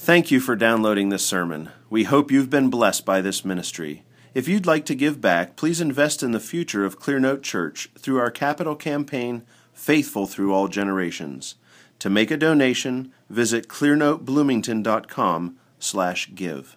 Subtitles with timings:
[0.00, 1.70] Thank you for downloading this sermon.
[1.90, 4.04] We hope you've been blessed by this ministry.
[4.32, 8.20] If you'd like to give back, please invest in the future of Clearnote Church through
[8.20, 9.42] our capital campaign,
[9.74, 11.56] Faithful Through All Generations.
[11.98, 16.76] To make a donation, visit clearnotebloomington.com slash give.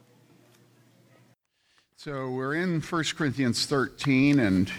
[1.95, 4.71] So we're in 1 Corinthians 13, and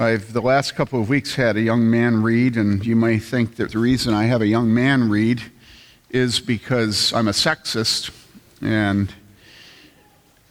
[0.00, 3.56] I've the last couple of weeks had a young man read, and you may think
[3.56, 5.42] that the reason I have a young man read
[6.08, 8.10] is because I'm a sexist,
[8.62, 9.12] and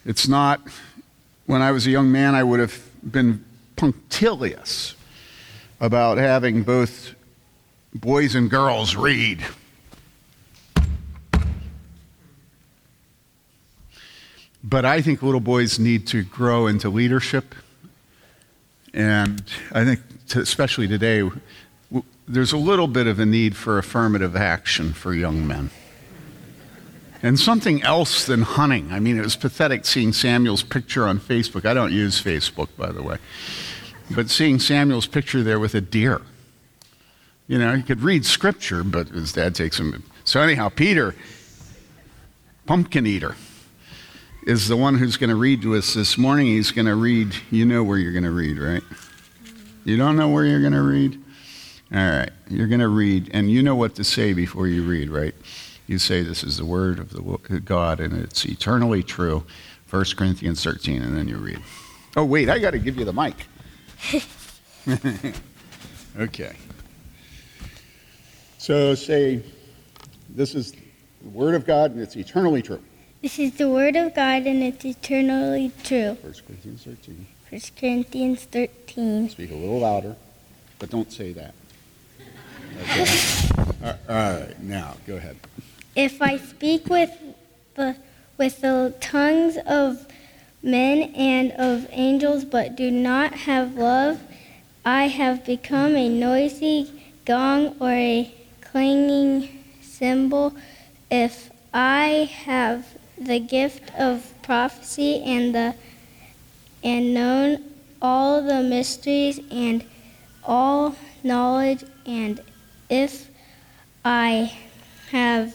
[0.05, 0.61] it's not.
[1.47, 3.43] When I was a young man, I would have been
[3.75, 4.93] punctilious
[5.79, 7.15] about having both
[7.95, 9.43] boys and girls read.
[14.63, 17.55] But I think little boys need to grow into leadership.
[18.99, 23.77] And I think, to, especially today, w- there's a little bit of a need for
[23.77, 25.69] affirmative action for young men.
[27.23, 28.91] And something else than hunting.
[28.91, 31.65] I mean, it was pathetic seeing Samuel's picture on Facebook.
[31.65, 33.19] I don't use Facebook, by the way.
[34.11, 36.21] But seeing Samuel's picture there with a deer.
[37.47, 40.03] You know, he could read scripture, but his dad takes him.
[40.25, 41.15] So, anyhow, Peter,
[42.65, 43.37] pumpkin eater
[44.49, 46.47] is the one who's going to read to us this morning.
[46.47, 48.81] He's going to read, you know where you're going to read, right?
[49.85, 51.21] You don't know where you're going to read?
[51.93, 55.11] All right, you're going to read, and you know what to say before you read,
[55.11, 55.35] right?
[55.85, 59.43] You say, This is the word of the God, and it's eternally true.
[59.91, 61.59] 1 Corinthians 13, and then you read.
[62.17, 63.35] Oh, wait, I got to give you the mic.
[66.19, 66.55] okay.
[68.57, 69.43] So say,
[70.27, 72.81] This is the word of God, and it's eternally true.
[73.21, 76.17] This is the word of God and it's eternally true.
[76.21, 77.27] 1 Corinthians 13.
[77.49, 79.29] 1 Corinthians 13.
[79.29, 80.15] Speak a little louder,
[80.79, 81.53] but don't say that.
[82.81, 83.05] Okay.
[83.83, 85.35] All right, now go ahead.
[85.97, 87.11] If I speak with
[87.75, 87.97] the
[88.37, 90.07] with the tongues of
[90.63, 94.21] men and of angels but do not have love,
[94.85, 96.89] I have become a noisy
[97.25, 99.49] gong or a clanging
[99.81, 100.55] cymbal.
[101.11, 102.85] If I have
[103.19, 105.75] the gift of prophecy and the
[106.83, 107.63] and known
[108.01, 109.83] all the mysteries and
[110.43, 112.41] all knowledge and
[112.89, 113.29] if
[114.05, 114.53] I
[115.11, 115.53] have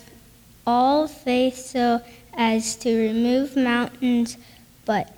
[0.66, 2.02] all faith so
[2.34, 4.36] as to remove mountains
[4.84, 5.10] but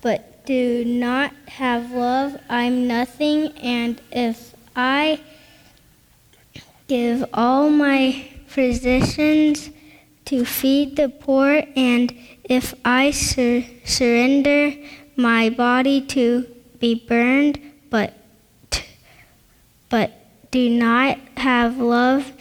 [0.00, 5.20] but do not have love I'm nothing and if I
[6.86, 9.70] give all my physicians
[10.26, 12.14] to feed the poor, and
[12.44, 14.74] if I sur- surrender
[15.16, 16.46] my body to
[16.78, 18.14] be burned, but
[19.90, 20.12] but
[20.50, 22.32] do not have love,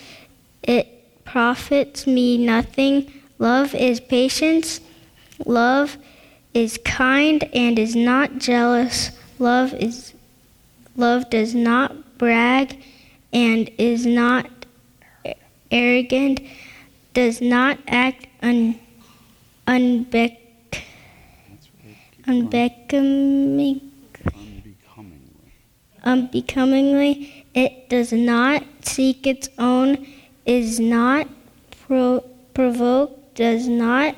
[0.63, 3.11] it profits me nothing.
[3.38, 4.81] Love is patience.
[5.45, 5.97] Love
[6.53, 9.11] is kind and is not jealous.
[9.39, 10.13] Love is
[10.95, 12.77] love does not brag
[13.31, 14.47] and is not
[15.71, 16.39] arrogant
[17.13, 18.79] does not act un,
[19.68, 20.38] unbeck,
[22.28, 23.91] unbecoming,
[26.03, 27.46] unbecomingly.
[27.53, 30.07] It does not seek its own,
[30.46, 31.28] is not
[31.88, 32.22] pro,
[32.53, 34.16] provoked, does not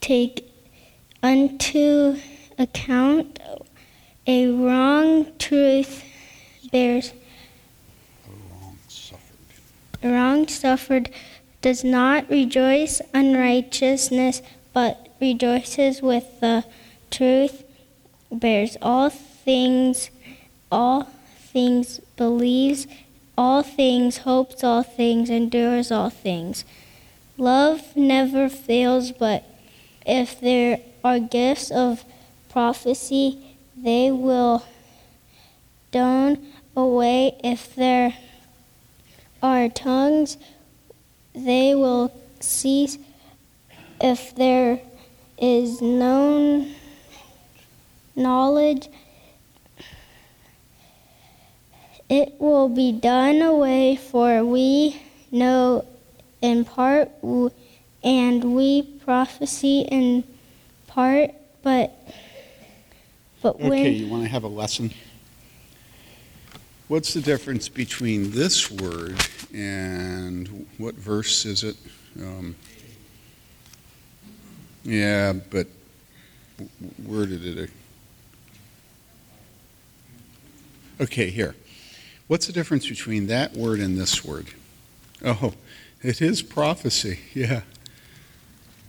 [0.00, 0.44] take
[1.22, 2.16] unto
[2.58, 3.38] account
[4.26, 6.04] a wrong truth
[6.70, 7.12] bears
[10.02, 11.10] wrong suffered
[11.60, 14.42] does not rejoice unrighteousness,
[14.72, 16.64] but rejoices with the
[17.10, 17.64] truth,
[18.30, 20.10] bears all things,
[20.70, 21.04] all
[21.38, 22.86] things believes,
[23.36, 26.64] all things hopes, all things endures, all things.
[27.36, 29.44] Love never fails, but
[30.06, 32.04] if there are gifts of
[32.48, 34.64] prophecy, they will
[35.90, 37.38] done away.
[37.42, 38.14] If there
[39.42, 40.36] our tongues,
[41.34, 42.98] they will cease
[44.00, 44.80] if there
[45.38, 46.74] is known
[48.16, 48.88] knowledge.
[52.08, 55.00] It will be done away, for we
[55.30, 55.84] know
[56.40, 57.10] in part
[58.02, 60.24] and we prophesy in
[60.86, 61.30] part,
[61.62, 61.92] but
[63.42, 64.90] but when Okay, you want to have a lesson?
[66.88, 71.76] What's the difference between this word and what verse is it?
[72.18, 72.56] Um,
[74.84, 75.66] yeah, but
[77.04, 77.70] where did it?
[80.98, 81.54] Okay, here.
[82.26, 84.46] What's the difference between that word and this word?
[85.22, 85.52] Oh,
[86.02, 87.62] it is prophecy, yeah.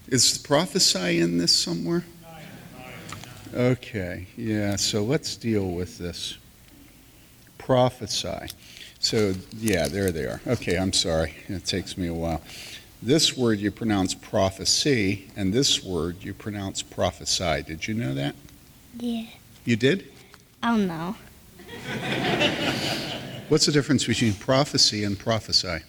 [0.07, 2.06] Is the prophesy in this somewhere?
[3.54, 6.38] Okay, yeah, so let's deal with this.
[7.69, 8.48] Prophesy.
[8.98, 10.42] So, yeah, there they are.
[10.48, 11.36] Okay, I'm sorry.
[11.48, 12.42] It takes me a while.
[13.00, 17.62] This word you pronounce prophecy, and this word you pronounce prophesy.
[17.62, 18.33] Did you know that?
[18.98, 19.27] Yeah.
[19.66, 20.12] You did?
[20.63, 21.16] Oh no.
[23.50, 25.83] What's the difference between prophecy and prophesy?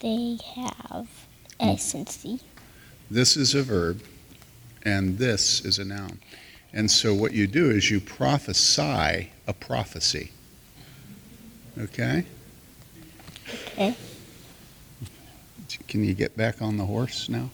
[0.00, 1.08] They have
[1.58, 1.66] hmm.
[1.66, 2.42] essency.
[3.10, 4.02] This is a verb,
[4.82, 6.18] and this is a noun.
[6.74, 10.32] And so what you do is you prophesy a prophecy.
[11.80, 12.24] Okay?
[13.72, 13.96] Okay.
[15.88, 17.48] Can you get back on the horse now?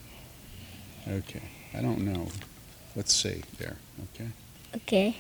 [1.08, 1.43] Okay.
[1.75, 2.28] I don't know.
[2.96, 3.76] Let's see there.
[4.14, 4.28] Okay.
[4.75, 5.17] Okay.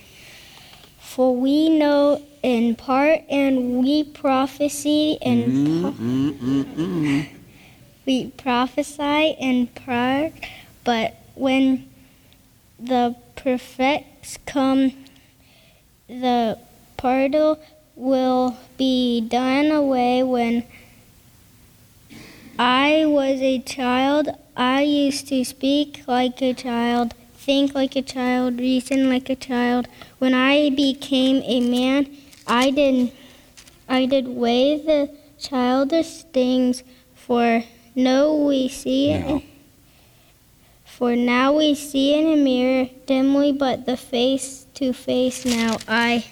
[0.98, 5.82] For we know in part, and we prophesy in mm-hmm.
[5.82, 5.94] part.
[5.94, 7.20] Mm-hmm.
[8.06, 10.32] We prophesy in part,
[10.84, 11.88] but when
[12.78, 14.92] the prophets come,
[16.08, 16.58] the
[16.96, 17.60] partle
[17.96, 20.22] will be done away.
[20.22, 20.64] When
[22.58, 28.60] I was a child, I used to speak like a child, think like a child,
[28.60, 29.88] reason like a child.
[30.18, 32.14] When I became a man,
[32.46, 33.12] I did
[33.88, 36.82] I did weigh the childish things
[37.14, 37.64] for
[37.94, 39.42] no we see it
[40.84, 46.24] for now we see in a mirror dimly but the face to face now I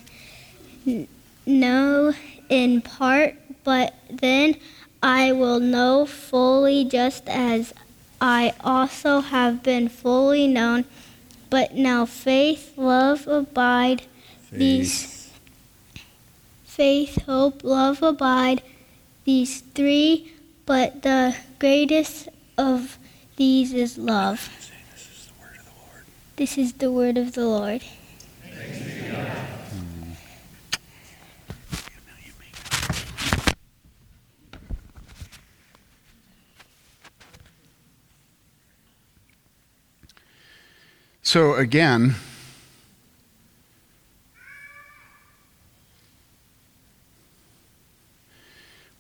[1.46, 2.12] know
[2.48, 4.56] in part but then
[5.02, 7.74] I will know fully just as
[8.20, 10.84] I also have been fully known
[11.50, 14.02] but now faith love abide
[14.50, 15.14] these
[16.74, 18.60] faith, hope, love abide,
[19.24, 20.32] these three,
[20.66, 22.98] but the greatest of
[23.36, 24.50] these is love.
[26.34, 27.82] This is the word of the Lord.
[41.26, 42.16] So again,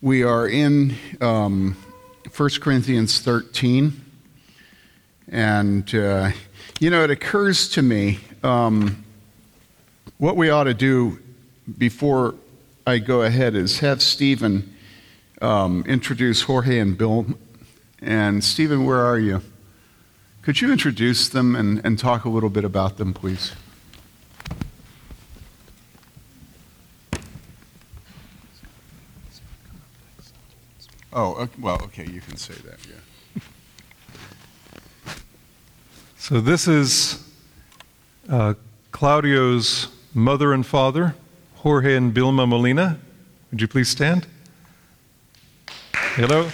[0.00, 1.76] we are in um,
[2.34, 4.00] 1 Corinthians 13.
[5.28, 6.30] And, uh,
[6.80, 9.04] you know, it occurs to me um,
[10.16, 11.18] what we ought to do
[11.76, 12.36] before
[12.86, 14.74] I go ahead is have Stephen
[15.42, 17.26] um, introduce Jorge and Bill.
[18.00, 19.42] And, Stephen, where are you?
[20.44, 23.52] Could you introduce them and, and talk a little bit about them, please?
[31.14, 33.42] Oh, ok- well, okay, you can say that, yeah.
[36.18, 37.26] So this is
[38.28, 38.52] uh,
[38.90, 41.14] Claudio's mother and father,
[41.54, 42.98] Jorge and Bilma Molina.
[43.50, 44.26] Would you please stand?
[45.94, 46.50] Hello.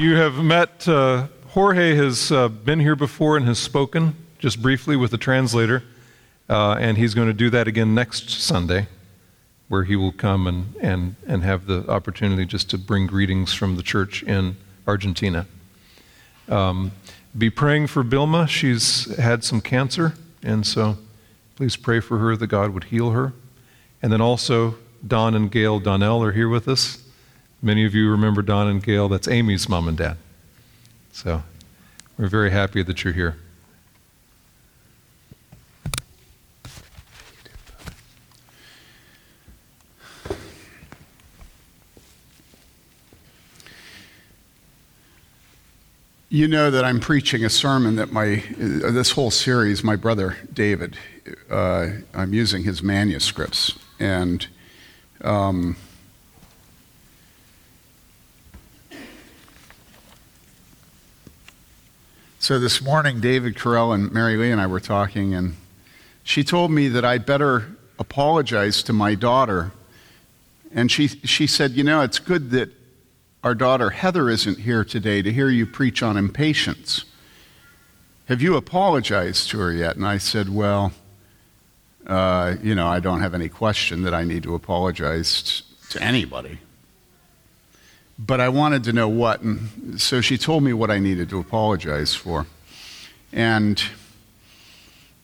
[0.00, 4.96] You have met, uh, Jorge has uh, been here before and has spoken just briefly
[4.96, 5.84] with the translator,
[6.48, 8.88] uh, and he's going to do that again next Sunday
[9.68, 13.76] where he will come and, and, and have the opportunity just to bring greetings from
[13.76, 15.46] the church in Argentina.
[16.48, 16.90] Um,
[17.38, 18.48] be praying for Bilma.
[18.48, 20.98] She's had some cancer, and so
[21.54, 23.32] please pray for her that God would heal her.
[24.02, 24.74] And then also,
[25.06, 27.03] Don and Gail Donnell are here with us.
[27.64, 29.08] Many of you remember Don and Gail.
[29.08, 30.18] That's Amy's mom and dad.
[31.12, 31.42] So
[32.18, 33.38] we're very happy that you're here.
[46.28, 50.36] You know that I'm preaching a sermon that my, uh, this whole series, my brother
[50.52, 50.98] David,
[51.48, 53.78] uh, I'm using his manuscripts.
[53.98, 54.46] And
[55.22, 55.76] um,
[62.44, 65.56] so this morning, David Carell and Mary Lee and I were talking, and
[66.24, 69.72] she told me that I better apologize to my daughter.
[70.70, 72.70] And she, she said, You know, it's good that
[73.42, 77.06] our daughter Heather isn't here today to hear you preach on impatience.
[78.26, 79.96] Have you apologized to her yet?
[79.96, 80.92] And I said, Well,
[82.06, 86.58] uh, you know, I don't have any question that I need to apologize to anybody.
[88.18, 89.40] But I wanted to know what.
[89.42, 92.46] And so she told me what I needed to apologize for.
[93.32, 93.82] And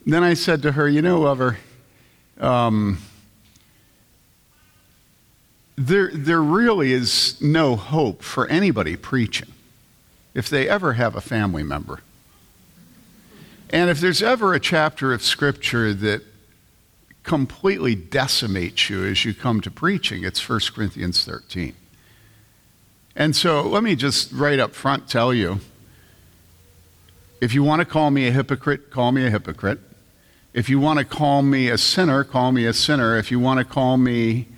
[0.04, 1.58] then I said to her, You know, lover,
[2.38, 2.98] um,
[5.76, 9.52] there, there really is no hope for anybody preaching
[10.34, 12.00] if they ever have a family member.
[13.70, 16.22] And if there's ever a chapter of Scripture that
[17.22, 21.74] completely decimates you as you come to preaching, it's 1 Corinthians 13.
[23.20, 25.60] And so let me just right up front tell you
[27.38, 29.78] if you want to call me a hypocrite, call me a hypocrite.
[30.54, 33.18] If you want to call me a sinner, call me a sinner.
[33.18, 34.48] If you want to call me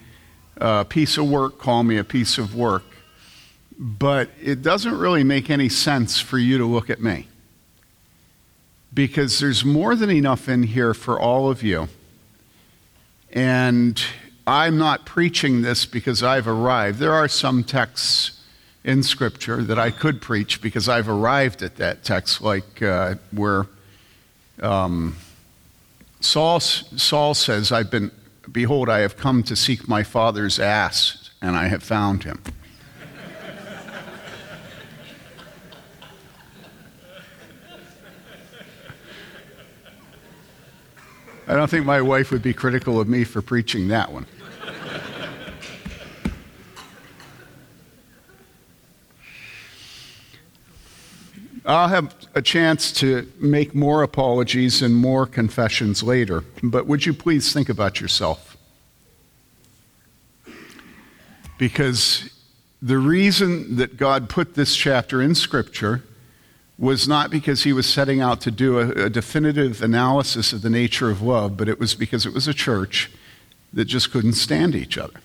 [0.59, 2.85] a piece of work, call me a piece of work.
[3.77, 7.27] But it doesn't really make any sense for you to look at me
[8.95, 11.89] because there's more than enough in here for all of you.
[13.33, 14.01] And
[14.47, 17.01] I'm not preaching this because I've arrived.
[17.01, 18.39] There are some texts
[18.85, 23.67] in Scripture that I could preach because I've arrived at that text, like uh, where
[24.61, 25.17] um,
[26.21, 28.11] Saul, Saul says, I've been,
[28.51, 32.43] Behold, I have come to seek my father's ass, and I have found him.
[41.47, 44.27] I don't think my wife would be critical of me for preaching that one.
[51.65, 57.15] I'll have a chance to make more apologies and more confessions later, but would you
[57.15, 58.57] please think about yourself?
[61.59, 62.31] Because
[62.81, 66.03] the reason that God put this chapter in Scripture
[66.79, 70.71] was not because he was setting out to do a, a, definitive analysis of the
[70.71, 73.09] nature of love, but it was because it was a church
[73.73, 75.21] that just couldn't stand each other.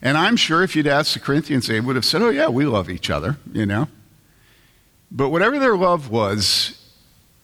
[0.00, 2.66] And I'm sure if you'd asked the Corinthians, they would have said, Oh, yeah, we
[2.66, 3.88] love each other, you know.
[5.10, 6.80] But whatever their love was,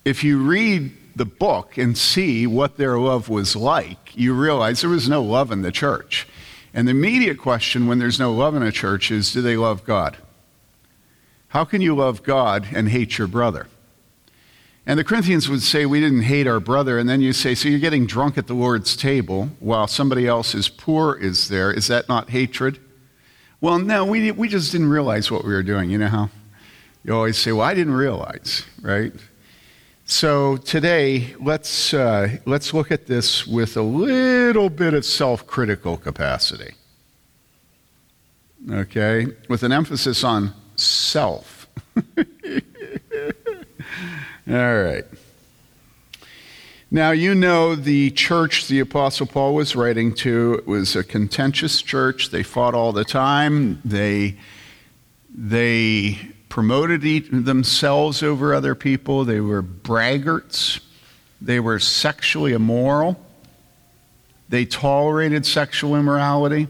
[0.04, 4.90] if you read the book and see what their love was like, you realize there
[4.90, 6.28] was no love in the church.
[6.73, 9.85] And the immediate question when there's no love in a church is do they love
[9.85, 10.18] God?
[11.49, 13.66] How can you love God and hate your brother?
[14.85, 16.99] And the Corinthians would say, We didn't hate our brother.
[16.99, 20.54] And then you say, So you're getting drunk at the Lord's table while somebody else
[20.54, 21.73] is poor is there.
[21.73, 22.78] Is that not hatred?
[23.61, 25.90] Well, no, we, we just didn't realize what we were doing.
[25.90, 26.30] You know how?
[27.06, 29.12] You always say, Well, I didn't realize, right?
[30.06, 35.96] So today, let's, uh, let's look at this with a little bit of self critical
[35.96, 36.75] capacity.
[38.68, 39.28] Okay?
[39.48, 41.68] With an emphasis on self.
[41.96, 42.04] All
[44.48, 45.04] right.
[46.90, 50.54] Now, you know the church the Apostle Paul was writing to.
[50.54, 52.30] It was a contentious church.
[52.30, 53.80] They fought all the time.
[53.84, 54.38] They,
[55.32, 57.02] they promoted
[57.44, 59.26] themselves over other people.
[59.26, 60.80] They were braggarts.
[61.38, 63.20] They were sexually immoral.
[64.48, 66.68] They tolerated sexual immorality.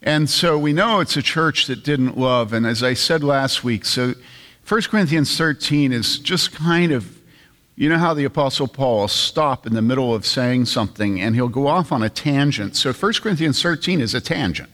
[0.00, 2.54] And so we know it's a church that didn't love.
[2.54, 4.14] And as I said last week, so
[4.66, 7.20] 1 Corinthians 13 is just kind of,
[7.74, 11.34] you know how the Apostle Paul will stop in the middle of saying something and
[11.34, 12.74] he'll go off on a tangent.
[12.74, 14.70] So 1 Corinthians 13 is a tangent.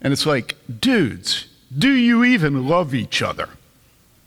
[0.00, 1.48] And it's like, dudes,
[1.78, 3.48] do you even love each other?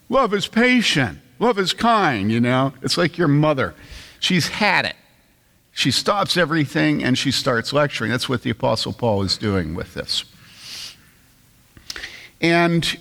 [0.09, 1.19] Love is patient.
[1.39, 2.73] Love is kind, you know?
[2.81, 3.75] It's like your mother.
[4.19, 4.95] She's had it.
[5.73, 8.11] She stops everything and she starts lecturing.
[8.11, 10.23] That's what the Apostle Paul is doing with this.
[12.39, 12.97] And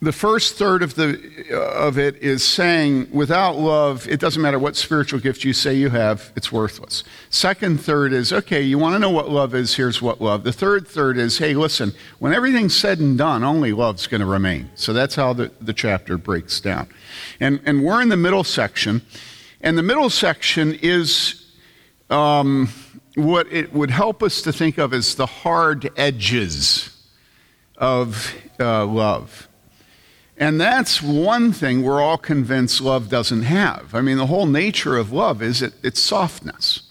[0.00, 4.76] the first third of, the, of it is saying, without love, it doesn't matter what
[4.76, 7.02] spiritual gift you say you have, it's worthless.
[7.30, 10.44] Second third is, okay, you want to know what love is, here's what love.
[10.44, 14.26] The third third is, hey, listen, when everything's said and done, only love's going to
[14.26, 14.70] remain.
[14.76, 16.88] So that's how the, the chapter breaks down.
[17.40, 19.02] And, and we're in the middle section,
[19.60, 21.44] and the middle section is
[22.08, 22.68] um,
[23.16, 26.96] what it would help us to think of as the hard edges
[27.76, 29.47] of uh, love.
[30.38, 33.92] And that's one thing we're all convinced love doesn't have.
[33.92, 36.82] I mean, the whole nature of love is it, its softness.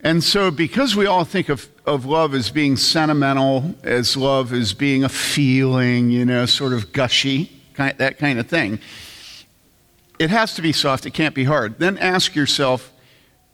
[0.00, 4.74] And so, because we all think of, of love as being sentimental, as love as
[4.74, 8.80] being a feeling, you know, sort of gushy, kind, that kind of thing,
[10.18, 11.06] it has to be soft.
[11.06, 11.78] It can't be hard.
[11.78, 12.92] Then ask yourself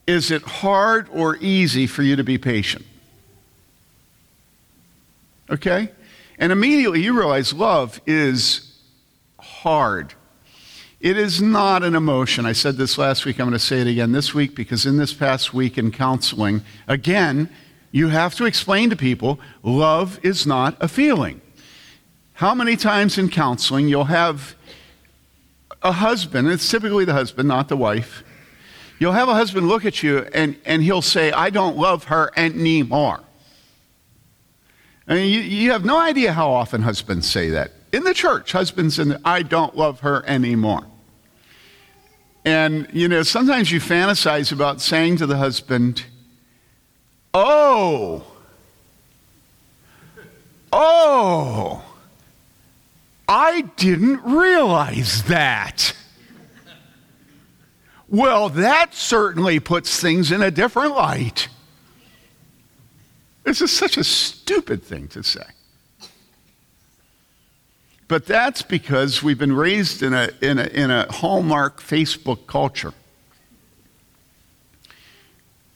[0.06, 2.84] is it hard or easy for you to be patient?
[5.49, 5.90] Okay?
[6.42, 8.76] And immediately you realize love is
[9.38, 10.12] hard.
[10.99, 12.46] It is not an emotion.
[12.46, 13.38] I said this last week.
[13.38, 16.62] I'm going to say it again this week because in this past week in counseling,
[16.88, 17.49] again,
[17.92, 21.40] you have to explain to people love is not a feeling.
[22.32, 24.56] How many times in counseling you'll have
[25.80, 28.25] a husband, it's typically the husband, not the wife.
[28.99, 32.32] You'll have a husband look at you and, and he'll say, I don't love her
[32.37, 33.20] anymore.
[35.12, 37.71] I mean, you, you have no idea how often husbands say that.
[37.92, 40.87] In the church, husbands and I don't love her anymore.
[42.47, 46.04] And, you know, sometimes you fantasize about saying to the husband,
[47.35, 48.25] Oh,
[50.73, 51.85] oh,
[53.28, 55.95] I didn't realize that.
[58.09, 61.49] Well, that certainly puts things in a different light.
[63.44, 65.44] This is such a stupid thing to say.
[68.08, 72.92] But that's because we've been raised in a, in a, in a hallmark Facebook culture.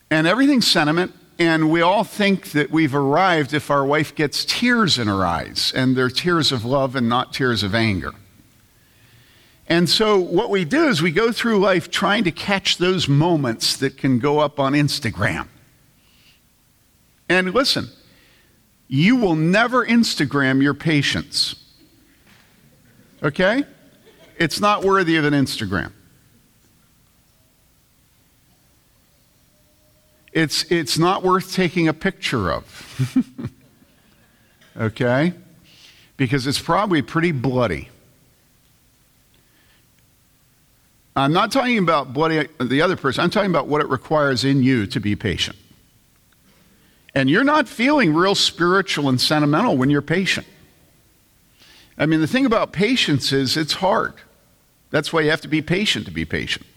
[0.09, 4.97] And everything's sentiment, and we all think that we've arrived if our wife gets tears
[4.97, 8.13] in her eyes, and they're tears of love and not tears of anger.
[9.67, 13.75] And so, what we do is we go through life trying to catch those moments
[13.77, 15.47] that can go up on Instagram.
[17.29, 17.89] And listen,
[18.87, 21.55] you will never Instagram your patience.
[23.21, 23.63] Okay?
[24.37, 25.91] It's not worthy of an Instagram.
[30.31, 33.51] It's, it's not worth taking a picture of.
[34.77, 35.33] okay?
[36.15, 37.89] Because it's probably pretty bloody.
[41.15, 43.23] I'm not talking about bloody the other person.
[43.23, 45.57] I'm talking about what it requires in you to be patient.
[47.17, 50.45] And you're not feeling real spiritual and sentimental when you're patient.
[51.97, 54.13] I mean, the thing about patience is it's hard.
[54.91, 56.67] That's why you have to be patient to be patient.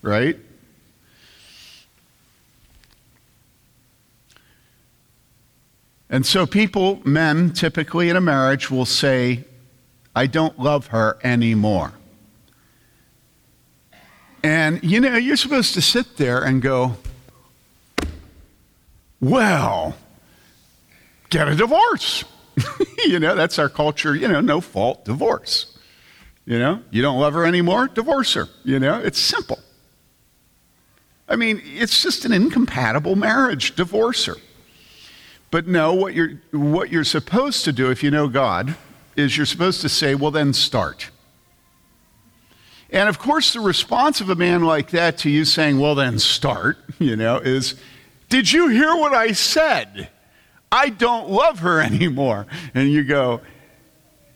[0.00, 0.38] Right?
[6.08, 9.44] And so people, men typically in a marriage, will say,
[10.16, 11.92] I don't love her anymore.
[14.42, 16.96] And you know, you're supposed to sit there and go,
[19.22, 19.96] well,
[21.30, 22.24] get a divorce.
[23.06, 25.78] you know, that's our culture, you know, no fault divorce.
[26.44, 28.48] You know, you don't love her anymore, divorce her.
[28.64, 29.60] You know, it's simple.
[31.28, 34.36] I mean, it's just an incompatible marriage, divorce her.
[35.52, 38.74] But no, what you're, what you're supposed to do if you know God
[39.14, 41.10] is you're supposed to say, well, then start.
[42.90, 46.18] And of course, the response of a man like that to you saying, well, then
[46.18, 47.76] start, you know, is,
[48.32, 50.08] did you hear what I said?
[50.72, 52.46] I don't love her anymore.
[52.72, 53.42] And you go,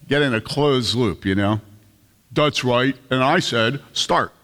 [0.06, 1.62] get in a closed loop, you know.
[2.30, 2.94] That's right.
[3.08, 4.34] And I said, start.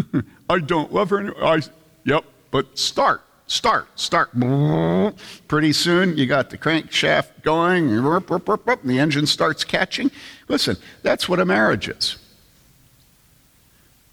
[0.50, 1.42] I don't love her anymore.
[1.42, 1.62] I,
[2.04, 4.28] yep, but start, start, start.
[5.48, 7.88] Pretty soon you got the crankshaft going,
[8.82, 10.10] and the engine starts catching.
[10.48, 12.18] Listen, that's what a marriage is.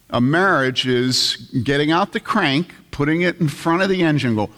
[0.10, 4.49] A marriage is getting out the crank, putting it in front of the engine, go.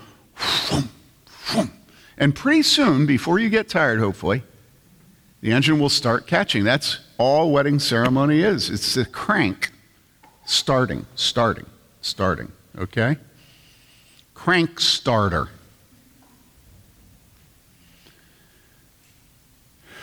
[2.17, 4.43] And pretty soon, before you get tired, hopefully,
[5.41, 6.63] the engine will start catching.
[6.63, 8.69] That's all wedding ceremony is.
[8.69, 9.71] It's the crank
[10.45, 11.65] starting, starting,
[12.01, 12.51] starting.
[12.77, 13.17] Okay?
[14.33, 15.49] Crank starter.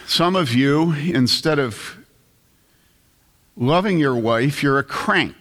[0.07, 1.99] Some of you, instead of
[3.57, 5.37] loving your wife, you're a crank.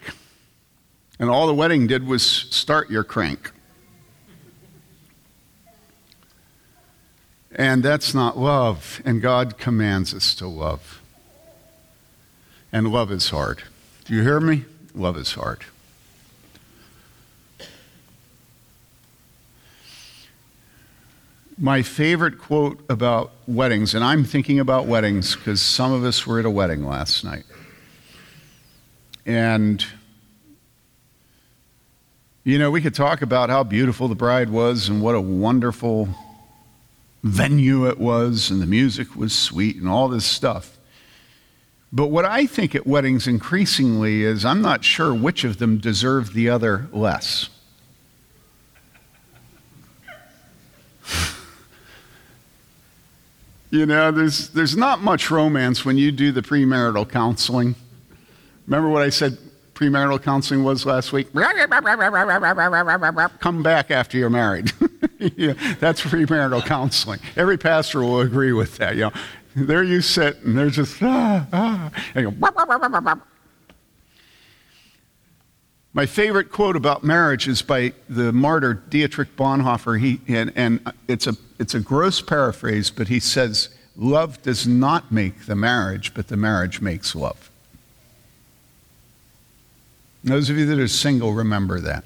[1.19, 3.52] And all the wedding did was start your crank.
[7.55, 9.01] And that's not love.
[9.05, 11.01] And God commands us to love.
[12.71, 13.63] And love is hard.
[14.05, 14.65] Do you hear me?
[14.95, 15.63] Love is hard.
[21.55, 26.39] My favorite quote about weddings, and I'm thinking about weddings because some of us were
[26.39, 27.45] at a wedding last night.
[29.25, 29.85] And,
[32.43, 36.09] you know, we could talk about how beautiful the bride was and what a wonderful
[37.23, 40.77] venue it was, and the music was sweet and all this stuff.
[41.91, 46.33] But what I think at weddings increasingly is I'm not sure which of them deserve
[46.33, 47.49] the other less.
[53.69, 57.75] you know, there's, there's not much romance when you do the premarital counseling.
[58.65, 59.38] Remember what I said
[59.75, 61.27] premarital counseling was last week?
[63.39, 64.71] Come back after you're married.
[65.35, 67.19] yeah, that's premarital counseling.
[67.35, 68.95] Every pastor will agree with that.
[68.95, 69.11] You know,
[69.55, 72.47] there you sit, and they're just ah, ah, and you go,
[75.95, 79.99] My favorite quote about marriage is by the martyr Dietrich Bonhoeffer.
[79.99, 85.11] He, and, and it's, a, it's a gross paraphrase, but he says, Love does not
[85.11, 87.51] make the marriage, but the marriage makes love.
[90.23, 92.03] Those of you that are single, remember that.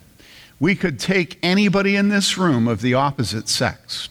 [0.60, 4.10] We could take anybody in this room of the opposite sex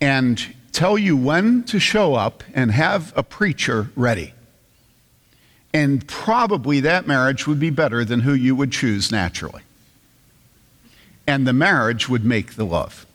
[0.00, 4.32] and tell you when to show up and have a preacher ready.
[5.74, 9.62] And probably that marriage would be better than who you would choose naturally.
[11.26, 13.06] And the marriage would make the love.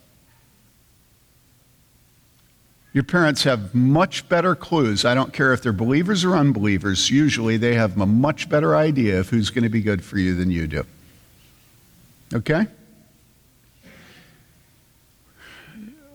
[2.93, 5.05] Your parents have much better clues.
[5.05, 7.09] I don't care if they're believers or unbelievers.
[7.09, 10.35] Usually they have a much better idea of who's going to be good for you
[10.35, 10.85] than you do.
[12.33, 12.67] Okay?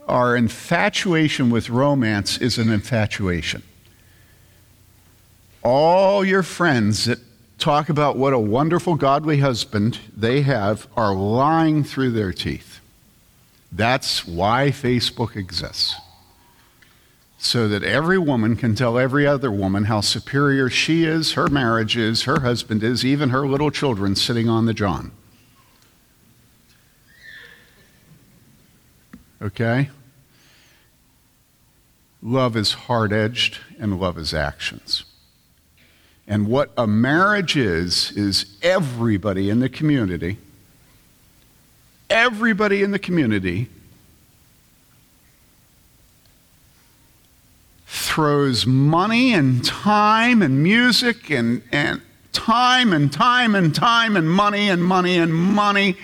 [0.09, 3.63] Our infatuation with romance is an infatuation.
[5.63, 7.19] All your friends that
[7.59, 12.81] talk about what a wonderful, godly husband they have are lying through their teeth.
[13.73, 15.97] That's why Facebook exists.
[17.39, 21.97] So that every woman can tell every other woman how superior she is, her marriage
[21.97, 25.11] is, her husband is, even her little children sitting on the John.
[29.41, 29.91] Okay?
[32.23, 35.05] Love is hard edged and love is actions.
[36.27, 40.39] And what a marriage is, is everybody in the community,
[42.11, 43.69] everybody in the community
[47.87, 52.01] throws money and time and music and, and
[52.33, 55.97] time and time and time and money and money and money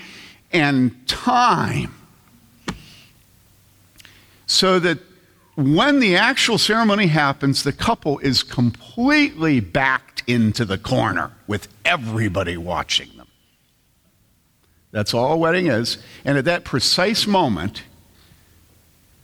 [0.53, 1.93] and time
[4.53, 4.99] so that
[5.55, 12.55] when the actual ceremony happens, the couple is completely backed into the corner with everybody
[12.55, 13.27] watching them.
[14.91, 15.97] That's all a wedding is.
[16.23, 17.83] And at that precise moment,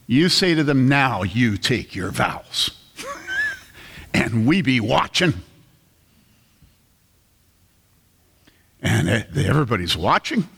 [0.08, 2.70] you say to them, Now you take your vows.
[4.14, 5.34] and we be watching.
[8.82, 10.48] And everybody's watching.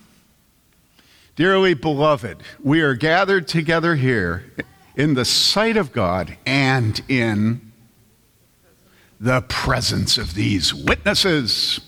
[1.35, 4.53] Dearly beloved, we are gathered together here
[4.95, 7.73] in the sight of God and in
[9.19, 11.81] the presence of these witnesses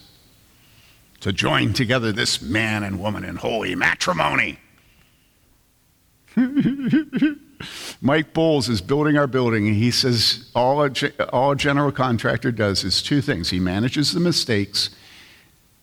[1.20, 4.58] to join together this man and woman in holy matrimony.
[8.00, 10.90] Mike Bowles is building our building, and he says all a,
[11.30, 14.90] all a general contractor does is two things he manages the mistakes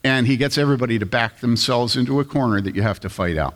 [0.04, 3.38] and he gets everybody to back themselves into a corner that you have to fight
[3.38, 3.56] out.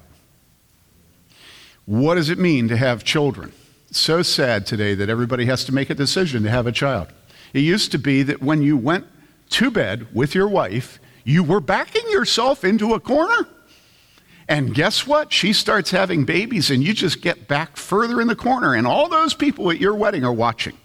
[1.85, 3.51] What does it mean to have children?
[3.91, 7.07] So sad today that everybody has to make a decision to have a child.
[7.53, 9.05] It used to be that when you went
[9.51, 13.47] to bed with your wife, you were backing yourself into a corner.
[14.47, 15.33] And guess what?
[15.33, 19.09] She starts having babies, and you just get back further in the corner, and all
[19.09, 20.77] those people at your wedding are watching.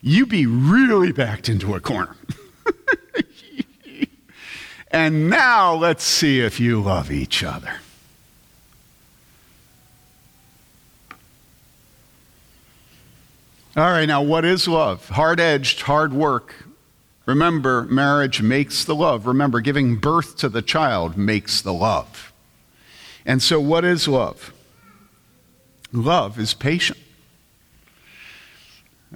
[0.00, 2.16] You be really backed into a corner.
[4.94, 7.78] And now let's see if you love each other.
[13.76, 15.08] All right, now what is love?
[15.08, 16.54] Hard edged, hard work.
[17.26, 19.26] Remember, marriage makes the love.
[19.26, 22.32] Remember, giving birth to the child makes the love.
[23.26, 24.52] And so, what is love?
[25.92, 27.00] Love is patient.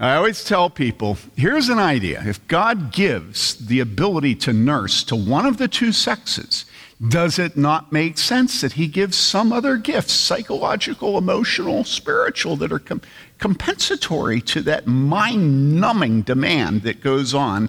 [0.00, 2.22] I always tell people here's an idea.
[2.24, 6.64] If God gives the ability to nurse to one of the two sexes,
[7.06, 12.72] does it not make sense that He gives some other gifts, psychological, emotional, spiritual, that
[12.72, 13.02] are com-
[13.38, 17.68] compensatory to that mind numbing demand that goes on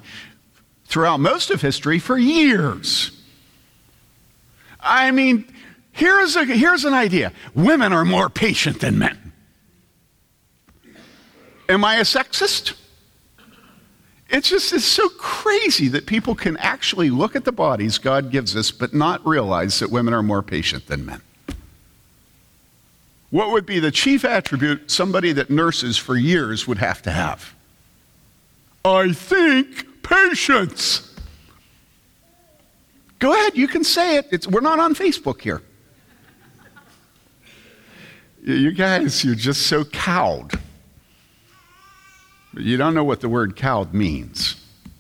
[0.85, 3.11] throughout most of history for years?
[4.79, 5.51] I mean,
[5.91, 9.28] here's, a, here's an idea women are more patient than men.
[11.69, 12.73] Am I a sexist?
[14.29, 18.55] It's just it's so crazy that people can actually look at the bodies God gives
[18.55, 21.21] us but not realize that women are more patient than men.
[23.29, 27.53] What would be the chief attribute somebody that nurses for years would have to have?
[28.83, 31.05] I think patience.
[33.19, 34.27] Go ahead, you can say it.
[34.31, 35.61] It's, we're not on Facebook here.
[38.43, 40.57] You guys, you're just so cowed.
[42.53, 44.55] You don't know what the word cowed means,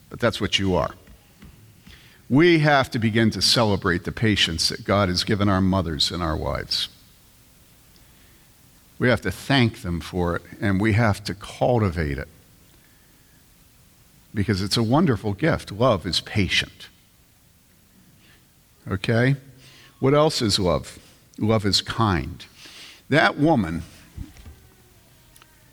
[0.09, 0.91] but that's what you are.
[2.29, 6.21] We have to begin to celebrate the patience that God has given our mothers and
[6.21, 6.89] our wives.
[8.99, 12.27] We have to thank them for it, and we have to cultivate it
[14.33, 15.71] because it's a wonderful gift.
[15.71, 16.87] Love is patient.
[18.87, 19.37] Okay?
[19.99, 20.99] What else is love?
[21.39, 22.45] Love is kind.
[23.09, 23.83] That woman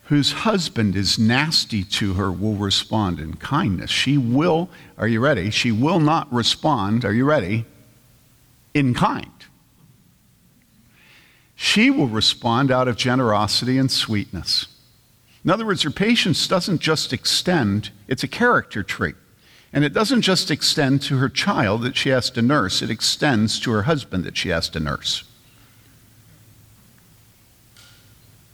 [0.07, 3.90] whose husband is nasty to her will respond in kindness.
[3.90, 5.51] She will, are you ready?
[5.51, 7.64] She will not respond, are you ready?
[8.73, 9.33] In kind.
[11.57, 14.69] She will respond out of generosity and sweetness.
[15.45, 19.16] In other words, her patience doesn't just extend, it's a character trait.
[19.73, 23.59] And it doesn't just extend to her child that she has to nurse, it extends
[23.61, 25.25] to her husband that she has to nurse.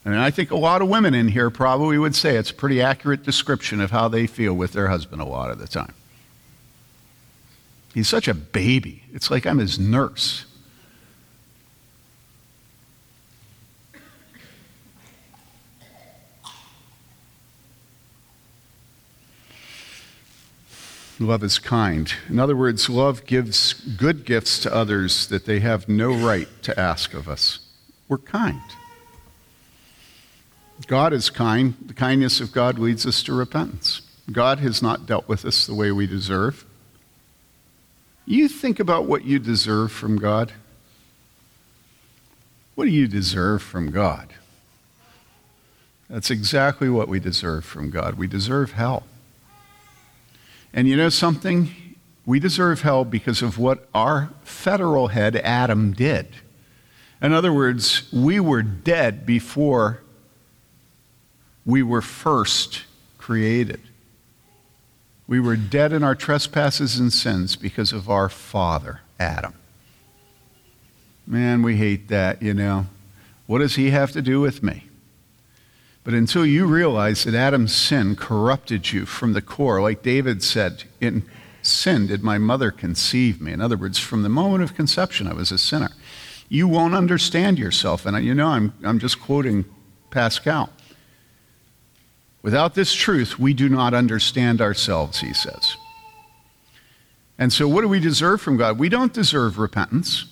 [0.05, 2.83] And I think a lot of women in here probably would say it's a pretty
[2.83, 5.95] accurate description of how they feel with their husband a lot of the time.
[7.95, 9.05] He's such a baby.
[9.13, 10.47] It's like I'm his nurse.
[21.21, 22.13] Love is kind.
[22.29, 26.79] In other words, love gives good gifts to others that they have no right to
[26.81, 27.61] ask of us.
[28.09, 28.61] We're kind.
[30.87, 31.75] God is kind.
[31.85, 34.03] The kindness of God leads us to repentance.
[34.31, 36.65] God has not dealt with us the way we deserve.
[38.25, 40.53] You think about what you deserve from God.
[42.75, 44.33] What do you deserve from God?
[46.09, 48.15] That's exactly what we deserve from God.
[48.15, 49.05] We deserve hell.
[50.73, 51.75] And you know something?
[52.25, 56.29] We deserve hell because of what our federal head, Adam, did.
[57.21, 60.03] In other words, we were dead before
[61.65, 62.85] we were first
[63.19, 63.81] created.
[65.27, 69.55] We were dead in our trespasses and sins because of our father, Adam.
[71.27, 72.87] Man, we hate that, you know.
[73.47, 74.85] What does he have to do with me?
[76.05, 80.85] But until you realize that Adam's sin corrupted you from the core, like David said,
[81.01, 81.25] in
[81.63, 83.53] sin did my mother conceive me.
[83.53, 85.91] In other words, from the moment of conception, I was a sinner.
[86.49, 88.05] You won't understand yourself.
[88.05, 89.65] And you know, I'm, I'm just quoting
[90.11, 90.71] Pascal.
[92.43, 95.77] Without this truth, we do not understand ourselves, he says.
[97.39, 98.79] And so, what do we deserve from God?
[98.79, 100.27] We don't deserve repentance.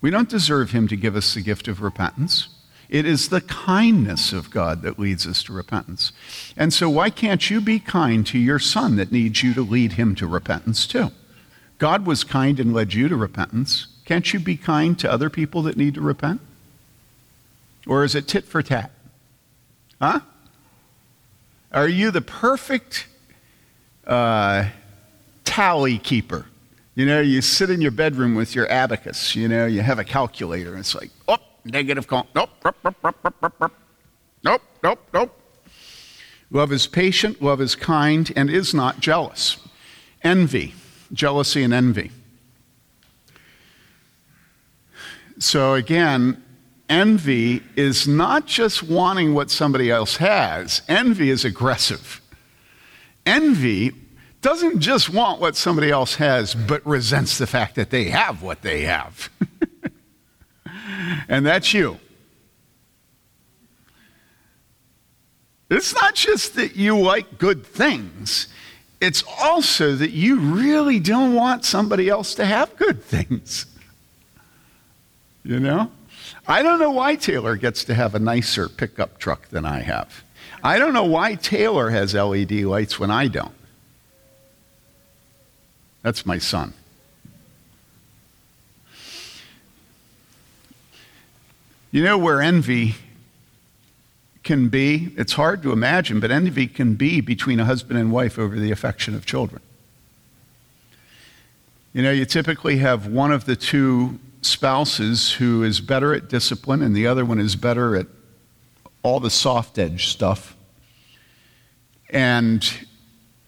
[0.00, 2.48] We don't deserve Him to give us the gift of repentance.
[2.88, 6.12] It is the kindness of God that leads us to repentance.
[6.56, 9.92] And so, why can't you be kind to your son that needs you to lead
[9.92, 11.10] him to repentance too?
[11.78, 13.86] God was kind and led you to repentance.
[14.04, 16.40] Can't you be kind to other people that need to repent?
[17.86, 18.90] Or is it tit for tat?
[20.00, 20.20] Huh?
[21.72, 23.06] Are you the perfect
[24.06, 24.68] uh,
[25.44, 26.46] tally keeper?
[26.94, 30.04] You know, you sit in your bedroom with your abacus, you know, you have a
[30.04, 32.28] calculator, and it's like, oh, negative count.
[32.34, 32.74] Nope, nope,
[34.44, 35.40] nope, nope, nope.
[36.50, 39.58] Love is patient, love is kind, and is not jealous.
[40.22, 40.74] Envy,
[41.12, 42.10] jealousy and envy.
[45.38, 46.42] So again,
[46.88, 52.20] envy is not just wanting what somebody else has, envy is aggressive.
[53.26, 53.92] Envy
[54.40, 58.62] doesn't just want what somebody else has, but resents the fact that they have what
[58.62, 59.28] they have.
[61.28, 61.98] and that's you.
[65.70, 68.48] It's not just that you like good things,
[69.00, 73.66] it's also that you really don't want somebody else to have good things.
[75.44, 75.90] You know?
[76.48, 80.24] I don't know why Taylor gets to have a nicer pickup truck than I have.
[80.64, 83.54] I don't know why Taylor has LED lights when I don't.
[86.02, 86.72] That's my son.
[91.90, 92.94] You know where envy
[94.42, 95.12] can be?
[95.16, 98.70] It's hard to imagine, but envy can be between a husband and wife over the
[98.70, 99.60] affection of children.
[101.92, 106.82] You know, you typically have one of the two spouses who is better at discipline
[106.82, 108.06] and the other one is better at
[109.02, 110.56] all the soft edge stuff.
[112.10, 112.66] And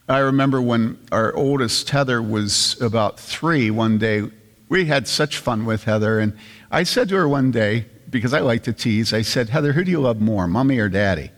[0.07, 4.29] I remember when our oldest Heather was about three, one day,
[4.69, 6.19] we had such fun with Heather.
[6.19, 6.37] And
[6.69, 9.83] I said to her one day, because I like to tease, I said, Heather, who
[9.83, 11.31] do you love more, mommy or daddy?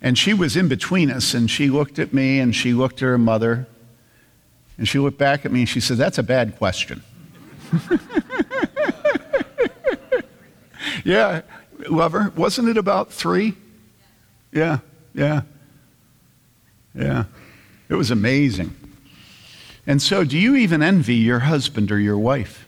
[0.00, 3.06] And she was in between us, and she looked at me and she looked at
[3.06, 3.66] her mother,
[4.76, 7.02] and she looked back at me and she said, That's a bad question.
[11.06, 11.42] yeah,
[11.88, 12.32] lover.
[12.36, 13.54] Wasn't it about three?
[14.52, 14.78] Yeah,
[15.14, 15.42] yeah,
[16.94, 17.24] yeah.
[17.88, 18.74] It was amazing.
[19.86, 22.66] And so, do you even envy your husband or your wife?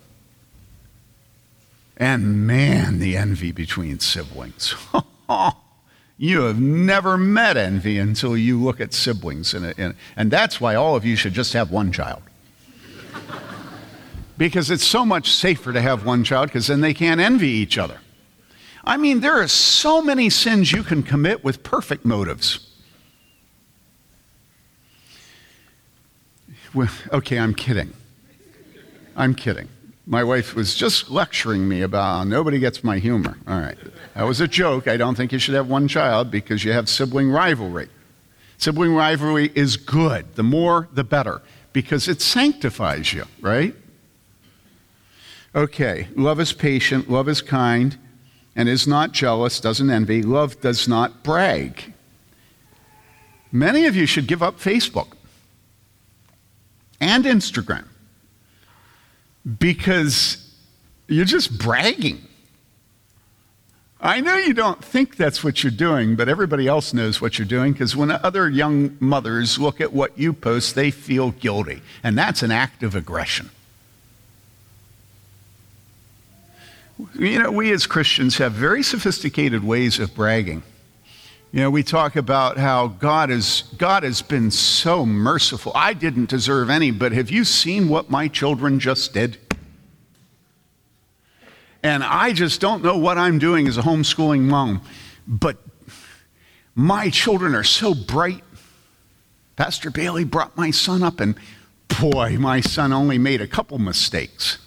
[1.96, 4.72] And man, the envy between siblings.
[6.16, 9.53] you have never met envy until you look at siblings.
[9.53, 12.22] In a, in, and that's why all of you should just have one child.
[14.38, 17.77] because it's so much safer to have one child because then they can't envy each
[17.79, 17.98] other.
[18.88, 22.66] I mean, there are so many sins you can commit with perfect motives.
[27.12, 27.92] Okay, I'm kidding.
[29.14, 29.68] I'm kidding.
[30.07, 33.37] My wife was just lecturing me about nobody gets my humor.
[33.46, 33.77] All right.
[34.14, 34.88] That was a joke.
[34.88, 37.90] I don't think you should have one child because you have sibling rivalry.
[38.57, 40.35] Sibling rivalry is good.
[40.35, 41.42] The more, the better
[41.74, 43.74] because it sanctifies you, right?
[45.55, 46.09] Okay.
[46.16, 47.98] Love is patient, love is kind,
[48.59, 50.21] and is not jealous, doesn't envy.
[50.21, 51.94] Love does not brag.
[53.53, 55.12] Many of you should give up Facebook
[57.01, 57.85] and Instagram
[59.61, 60.53] because
[61.07, 62.21] you're just bragging.
[64.01, 67.47] I know you don't think that's what you're doing, but everybody else knows what you're
[67.47, 71.81] doing because when other young mothers look at what you post, they feel guilty.
[72.03, 73.51] And that's an act of aggression.
[77.15, 80.63] You know, we as Christians have very sophisticated ways of bragging.
[81.53, 85.73] You know, we talk about how God, is, God has been so merciful.
[85.75, 89.39] I didn't deserve any, but have you seen what my children just did?
[91.83, 94.83] And I just don't know what I'm doing as a homeschooling mom,
[95.27, 95.57] but
[96.75, 98.43] my children are so bright.
[99.57, 101.37] Pastor Bailey brought my son up, and
[102.01, 104.59] boy, my son only made a couple mistakes.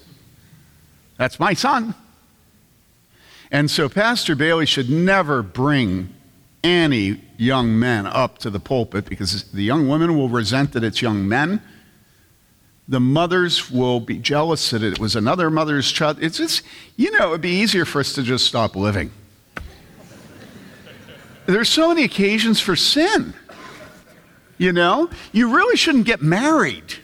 [1.18, 1.94] That's my son.
[3.52, 6.10] And so, Pastor Bailey should never bring
[6.64, 11.02] any young men up to the pulpit because the young women will resent that it's
[11.02, 11.62] young men.
[12.88, 16.18] The mothers will be jealous that it was another mother's child.
[16.22, 16.64] It's just,
[16.96, 19.12] you know, it'd be easier for us to just stop living.
[21.46, 23.34] There's so many occasions for sin.
[24.58, 26.96] You know, you really shouldn't get married.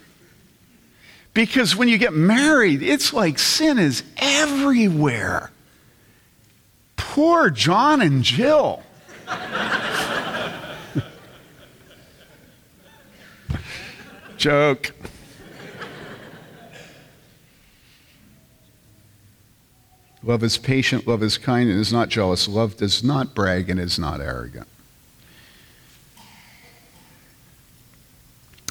[1.33, 5.51] Because when you get married, it's like sin is everywhere.
[6.97, 8.83] Poor John and Jill.
[14.37, 14.93] Joke.
[20.23, 22.47] Love is patient, love is kind, and is not jealous.
[22.49, 24.67] Love does not brag and is not arrogant.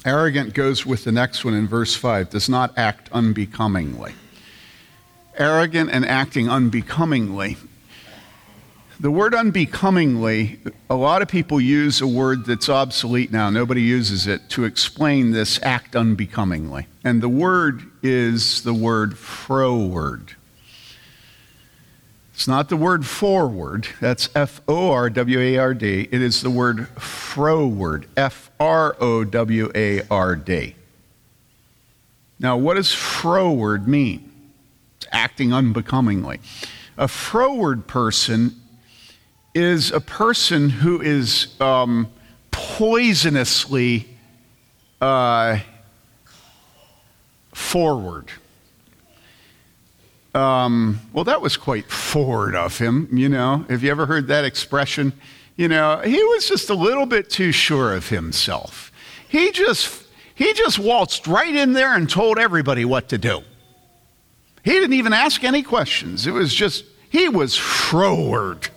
[0.05, 4.13] Arrogant goes with the next one in verse 5 does not act unbecomingly.
[5.35, 7.57] Arrogant and acting unbecomingly
[8.99, 13.49] the word unbecomingly, a lot of people use a word that's obsolete now.
[13.49, 16.87] Nobody uses it to explain this act unbecomingly.
[17.03, 20.35] And the word is the word froward.
[22.33, 26.07] It's not the word forward, that's F O R W A R D.
[26.11, 30.75] It is the word froward, F R O W A R D.
[32.39, 34.31] Now, what does froward mean?
[34.97, 36.39] It's acting unbecomingly.
[36.95, 38.55] A froward person
[39.57, 42.07] is a person who is um,
[42.51, 44.05] poisonously
[45.01, 45.57] uh,
[47.55, 48.29] forward.
[50.35, 53.65] Um, well, that was quite forward of him, you know.
[53.67, 55.11] Have you ever heard that expression?
[55.55, 58.91] You know, he was just a little bit too sure of himself.
[59.27, 60.03] He just
[60.35, 63.41] he just waltzed right in there and told everybody what to do.
[64.63, 66.27] He didn't even ask any questions.
[66.27, 68.69] It was just he was forward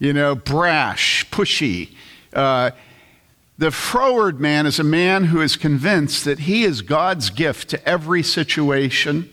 [0.00, 1.90] you know, brash, pushy.
[2.32, 2.72] Uh,
[3.58, 7.88] the froward man is a man who is convinced that he is God's gift to
[7.88, 9.30] every situation,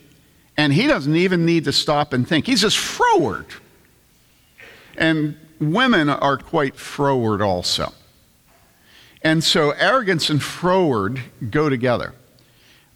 [0.57, 2.45] and he doesn't even need to stop and think.
[2.45, 3.45] He's just froward.
[4.97, 7.93] And women are quite froward also.
[9.21, 12.13] And so arrogance and froward go together.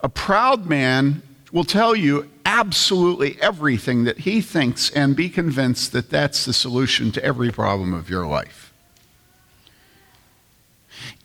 [0.02, 2.30] A proud man will tell you
[2.62, 7.92] absolutely everything that he thinks and be convinced that that's the solution to every problem
[7.92, 8.72] of your life.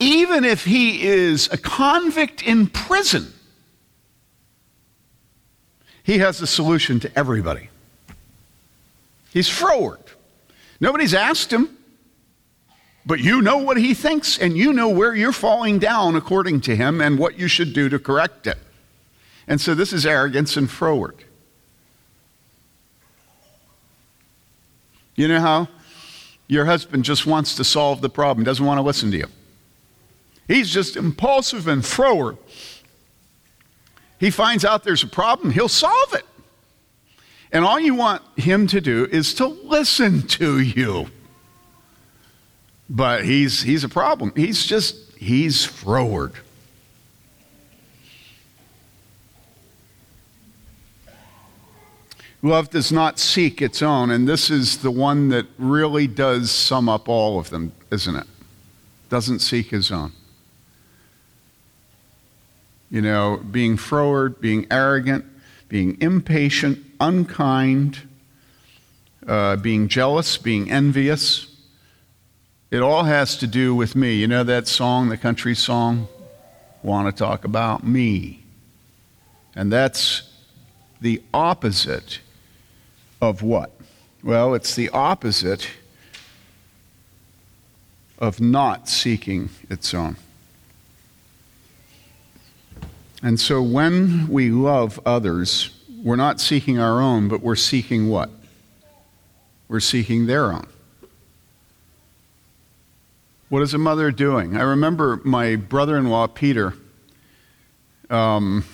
[0.01, 3.35] Even if he is a convict in prison,
[6.03, 7.69] he has the solution to everybody.
[9.31, 10.01] He's froward.
[10.81, 11.77] Nobody's asked him,
[13.05, 16.75] but you know what he thinks, and you know where you're falling down according to
[16.75, 18.57] him and what you should do to correct it.
[19.47, 21.26] And so this is arrogance and froward.
[25.17, 25.69] You know how
[26.47, 29.27] your husband just wants to solve the problem, doesn't want to listen to you.
[30.47, 32.37] He's just impulsive and froward.
[34.21, 36.25] He finds out there's a problem, he'll solve it.
[37.53, 41.09] And all you want him to do is to listen to you.
[42.89, 44.33] But he's, he's a problem.
[44.37, 46.35] He's just, he's froward.
[52.43, 56.89] Love does not seek its own, and this is the one that really does sum
[56.89, 58.27] up all of them, isn't it?
[59.09, 60.13] Doesn't seek his own.
[62.91, 65.25] You know, being froward, being arrogant,
[65.69, 68.01] being impatient, unkind,
[69.27, 71.53] uh, being jealous, being envious.
[72.71, 74.15] It all has to do with me.
[74.15, 76.07] You know that song, the country song?
[76.83, 78.45] Want to talk about me.
[79.55, 80.31] And that's
[81.01, 82.21] the opposite
[83.21, 83.73] of what?
[84.23, 85.69] Well, it's the opposite
[88.19, 90.17] of not seeking its own.
[93.23, 95.71] And so when we love others,
[96.03, 98.31] we're not seeking our own, but we're seeking what?
[99.69, 100.67] We're seeking their own.
[103.49, 104.57] What is a mother doing?
[104.57, 106.75] I remember my brother in law, Peter,
[108.11, 108.65] um,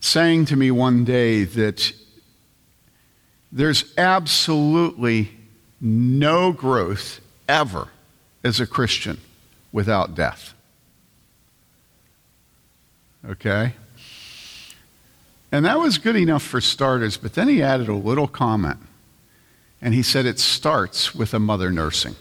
[0.00, 1.92] saying to me one day that
[3.52, 5.30] there's absolutely
[5.80, 7.88] no growth ever
[8.42, 9.18] as a Christian
[9.72, 10.54] without death.
[13.28, 13.74] Okay?
[15.52, 18.78] And that was good enough for starters, but then he added a little comment.
[19.80, 22.16] And he said it starts with a mother nursing.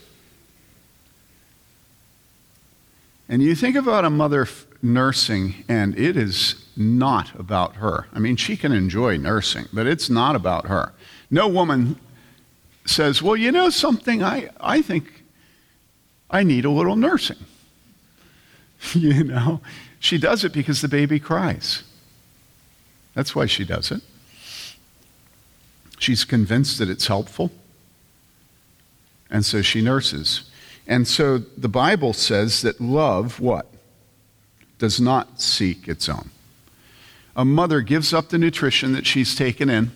[3.27, 4.47] And you think about a mother
[4.81, 8.07] nursing, and it is not about her.
[8.13, 10.93] I mean, she can enjoy nursing, but it's not about her.
[11.35, 11.99] No woman
[12.85, 15.25] says, Well, you know something, I, I think
[16.29, 17.43] I need a little nursing.
[18.93, 19.59] you know,
[19.99, 21.83] she does it because the baby cries.
[23.15, 24.01] That's why she does it.
[25.99, 27.51] She's convinced that it's helpful,
[29.29, 30.49] and so she nurses.
[30.87, 33.67] And so the Bible says that love, what?
[34.77, 36.29] Does not seek its own.
[37.35, 39.91] A mother gives up the nutrition that she's taken in,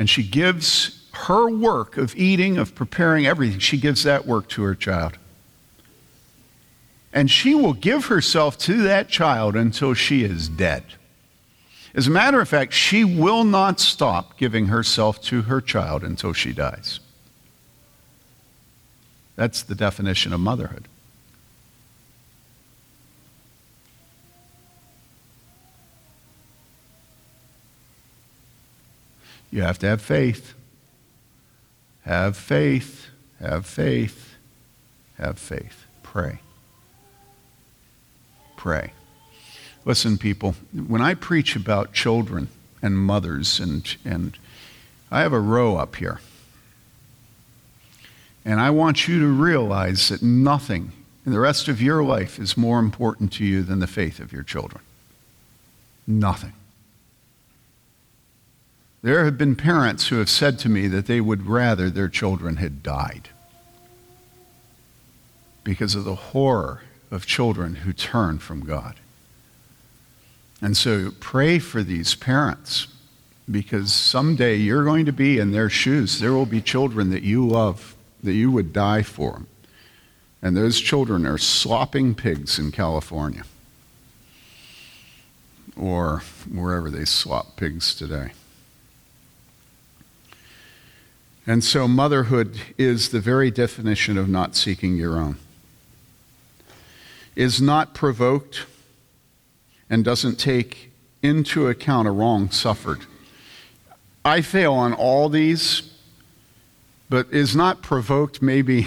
[0.00, 4.62] and she gives her work of eating, of preparing everything, she gives that work to
[4.62, 5.18] her child.
[7.12, 10.84] And she will give herself to that child until she is dead.
[11.94, 16.32] As a matter of fact, she will not stop giving herself to her child until
[16.32, 16.98] she dies.
[19.36, 20.88] That's the definition of motherhood.
[29.50, 30.54] You have to have faith.
[32.02, 33.08] Have faith.
[33.40, 34.34] Have faith.
[35.18, 35.86] Have faith.
[36.02, 36.40] Pray.
[38.56, 38.92] Pray.
[39.84, 40.54] Listen, people,
[40.86, 42.48] when I preach about children
[42.82, 44.36] and mothers, and, and
[45.10, 46.20] I have a row up here.
[48.44, 50.92] And I want you to realize that nothing
[51.26, 54.32] in the rest of your life is more important to you than the faith of
[54.32, 54.82] your children.
[56.06, 56.52] Nothing.
[59.02, 62.56] There have been parents who have said to me that they would rather their children
[62.56, 63.30] had died
[65.64, 68.96] because of the horror of children who turn from God.
[70.60, 72.88] And so pray for these parents
[73.50, 76.20] because someday you're going to be in their shoes.
[76.20, 79.42] There will be children that you love, that you would die for.
[80.42, 83.44] And those children are slopping pigs in California
[85.76, 88.32] or wherever they slop pigs today.
[91.50, 95.36] And so, motherhood is the very definition of not seeking your own.
[97.34, 98.66] Is not provoked
[99.90, 100.92] and doesn't take
[101.24, 103.00] into account a wrong suffered.
[104.24, 105.92] I fail on all these,
[107.08, 108.86] but is not provoked, maybe,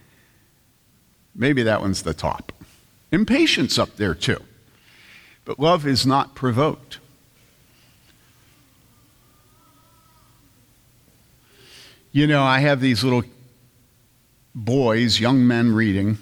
[1.34, 2.52] maybe that one's the top.
[3.12, 4.42] Impatience up there too.
[5.44, 7.00] But love is not provoked.
[12.12, 13.22] You know, I have these little
[14.54, 16.18] boys, young men reading,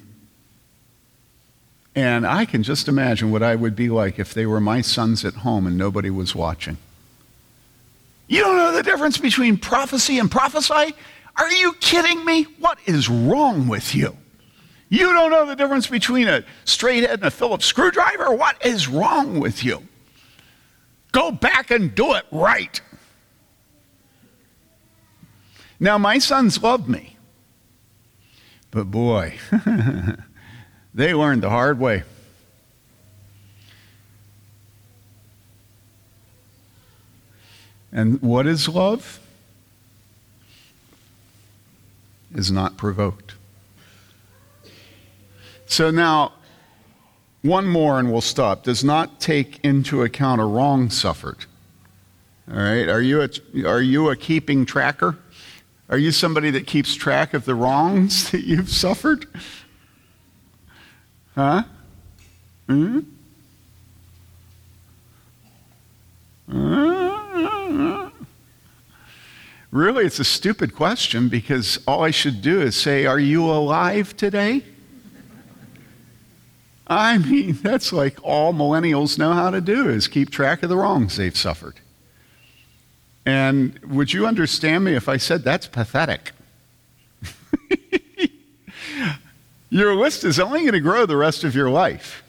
[1.94, 5.24] and I can just imagine what I would be like if they were my sons
[5.24, 6.76] at home and nobody was watching.
[8.28, 10.94] You don't know the difference between prophecy and prophesy?
[11.36, 12.44] Are you kidding me?
[12.58, 14.16] What is wrong with you?
[14.90, 18.32] You don't know the difference between a straight head and a Phillips screwdriver?
[18.32, 19.82] What is wrong with you?
[21.12, 22.80] Go back and do it right.
[25.80, 27.16] Now, my sons love me,
[28.70, 29.38] but boy,
[30.94, 32.02] they learned the hard way.
[37.92, 39.20] And what is love?
[42.34, 43.34] Is not provoked.
[45.66, 46.32] So now,
[47.42, 48.64] one more and we'll stop.
[48.64, 51.46] Does not take into account a wrong suffered.
[52.50, 52.88] All right?
[52.88, 53.28] Are you a,
[53.66, 55.16] are you a keeping tracker?
[55.88, 59.26] Are you somebody that keeps track of the wrongs that you've suffered?
[61.34, 61.62] Huh?
[62.66, 63.00] Hmm?
[69.70, 74.16] Really, it's a stupid question because all I should do is say, Are you alive
[74.16, 74.64] today?
[76.86, 80.76] I mean, that's like all millennials know how to do is keep track of the
[80.76, 81.80] wrongs they've suffered.
[83.28, 86.32] And would you understand me if I said that's pathetic?
[89.68, 92.22] your list is only going to grow the rest of your life.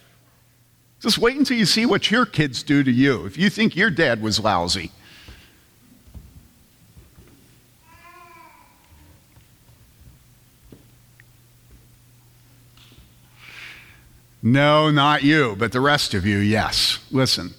[1.00, 3.90] Just wait until you see what your kids do to you if you think your
[3.90, 4.92] dad was lousy.
[14.44, 17.00] No, not you, but the rest of you, yes.
[17.10, 17.54] Listen,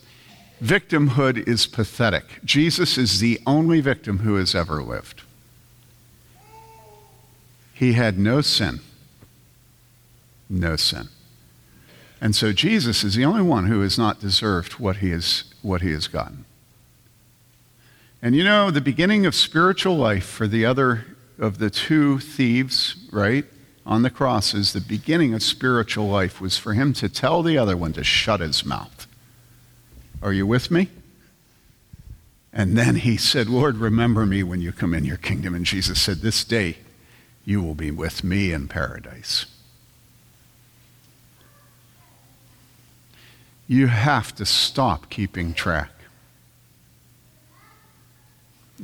[0.62, 2.24] victimhood is pathetic.
[2.44, 5.22] Jesus is the only victim who has ever lived.
[7.74, 8.80] He had no sin.
[10.48, 11.08] No sin.
[12.20, 15.80] And so Jesus is the only one who has not deserved what he, has, what
[15.80, 16.44] he has gotten.
[18.20, 21.06] And you know, the beginning of spiritual life for the other
[21.38, 23.46] of the two thieves, right?
[23.90, 27.58] on the cross is the beginning of spiritual life was for him to tell the
[27.58, 28.99] other one to shut his mouth.
[30.22, 30.88] Are you with me?
[32.52, 35.54] And then he said, Lord, remember me when you come in your kingdom.
[35.54, 36.78] And Jesus said, This day
[37.44, 39.46] you will be with me in paradise.
[43.68, 45.90] You have to stop keeping track.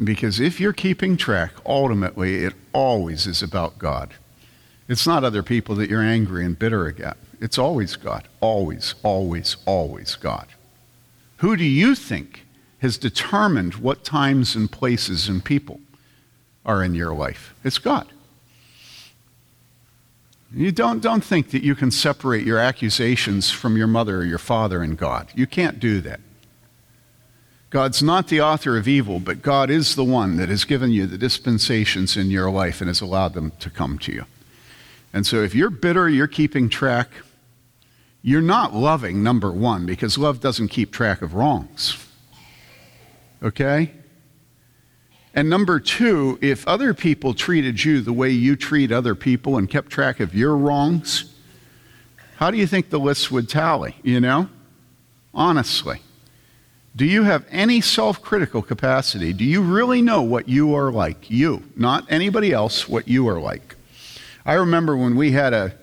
[0.02, 4.14] Because if you're keeping track, ultimately it always is about God.
[4.88, 7.16] It's not other people that you're angry and bitter at.
[7.40, 8.28] It's always God.
[8.40, 10.46] Always, always, always God.
[11.38, 12.46] Who do you think
[12.78, 15.80] has determined what times and places and people
[16.64, 17.54] are in your life?
[17.64, 18.08] It's God.
[20.52, 24.38] You don't, don't think that you can separate your accusations from your mother or your
[24.38, 25.28] father and God.
[25.34, 26.20] You can't do that.
[27.68, 31.06] God's not the author of evil, but God is the one that has given you
[31.06, 34.24] the dispensations in your life and has allowed them to come to you.
[35.12, 37.10] And so if you're bitter, you're keeping track,
[38.26, 41.96] you're not loving, number one, because love doesn't keep track of wrongs.
[43.40, 43.92] Okay?
[45.32, 49.70] And number two, if other people treated you the way you treat other people and
[49.70, 51.32] kept track of your wrongs,
[52.38, 53.94] how do you think the list would tally?
[54.02, 54.48] You know?
[55.32, 56.00] Honestly.
[56.96, 59.32] Do you have any self critical capacity?
[59.34, 61.30] Do you really know what you are like?
[61.30, 63.76] You, not anybody else, what you are like.
[64.44, 65.76] I remember when we had a,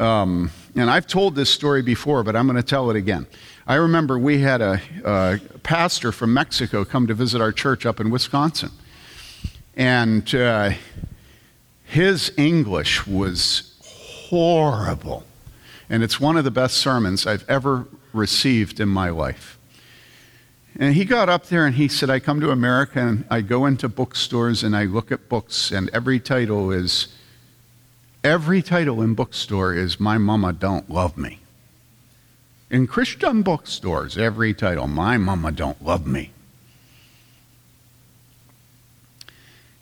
[0.00, 3.26] um, and I've told this story before, but I'm going to tell it again.
[3.66, 8.00] I remember we had a, a, pastor from Mexico come to visit our church up
[8.00, 8.70] in Wisconsin.
[9.76, 10.72] And uh,
[11.84, 15.24] his English was horrible.
[15.90, 19.58] And it's one of the best sermons I've ever received in my life.
[20.78, 23.66] And he got up there and he said, I come to America and I go
[23.66, 27.08] into bookstores and I look at books, and every title is
[28.22, 31.38] Every title in bookstore is My Mama Don't Love Me.
[32.70, 36.30] In Christian bookstores, every title, My Mama Don't Love Me.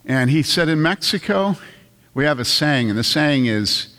[0.05, 1.57] And he said in Mexico,
[2.14, 3.95] we have a saying, and the saying is,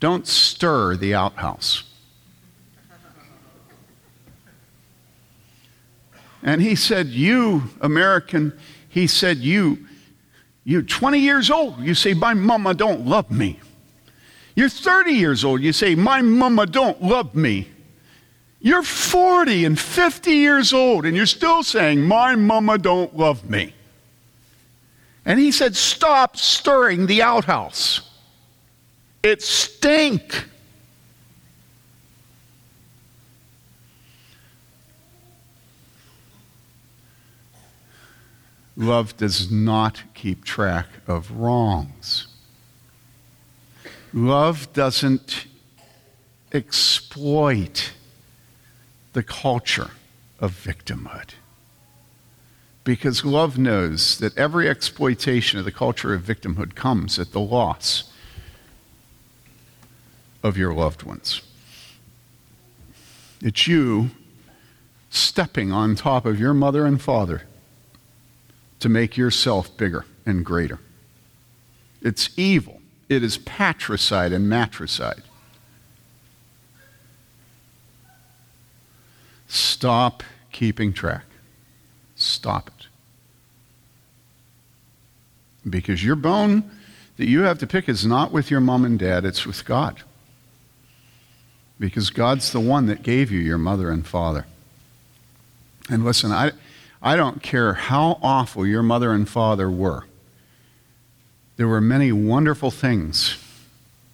[0.00, 1.84] Don't stir the outhouse.
[6.42, 9.86] And he said, You, American, he said, You
[10.70, 13.58] you're 20 years old, you say, My mama don't love me.
[14.54, 17.68] You're 30 years old, you say, My mama don't love me.
[18.60, 23.74] You're 40 and 50 years old, and you're still saying, My mama don't love me.
[25.24, 28.02] And he said, Stop stirring the outhouse.
[29.24, 30.44] It stink.
[38.80, 42.28] Love does not keep track of wrongs.
[44.14, 45.44] Love doesn't
[46.50, 47.92] exploit
[49.12, 49.90] the culture
[50.40, 51.34] of victimhood.
[52.82, 58.10] Because love knows that every exploitation of the culture of victimhood comes at the loss
[60.42, 61.42] of your loved ones.
[63.42, 64.12] It's you
[65.10, 67.42] stepping on top of your mother and father
[68.80, 70.80] to make yourself bigger and greater.
[72.02, 72.80] It's evil.
[73.08, 75.22] It is patricide and matricide.
[79.48, 80.22] Stop
[80.52, 81.24] keeping track.
[82.14, 82.86] Stop it.
[85.68, 86.70] Because your bone
[87.16, 90.02] that you have to pick is not with your mom and dad, it's with God.
[91.78, 94.46] Because God's the one that gave you your mother and father.
[95.90, 96.52] And listen, I,
[97.02, 100.04] I don't care how awful your mother and father were.
[101.56, 103.36] There were many wonderful things